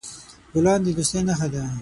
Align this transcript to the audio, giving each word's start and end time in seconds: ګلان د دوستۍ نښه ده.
ګلان 0.53 0.79
د 0.85 0.87
دوستۍ 0.97 1.21
نښه 1.27 1.47
ده. 1.53 1.63